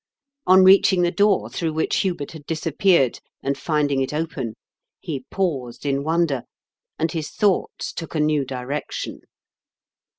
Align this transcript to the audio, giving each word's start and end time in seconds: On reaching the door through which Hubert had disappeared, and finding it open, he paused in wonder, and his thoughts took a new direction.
On 0.47 0.63
reaching 0.63 1.03
the 1.03 1.11
door 1.11 1.47
through 1.51 1.73
which 1.73 1.97
Hubert 1.97 2.31
had 2.31 2.47
disappeared, 2.47 3.19
and 3.43 3.55
finding 3.55 4.01
it 4.01 4.11
open, 4.15 4.55
he 4.99 5.25
paused 5.29 5.85
in 5.85 6.03
wonder, 6.03 6.41
and 6.97 7.11
his 7.11 7.29
thoughts 7.29 7.93
took 7.93 8.15
a 8.15 8.19
new 8.19 8.43
direction. 8.43 9.21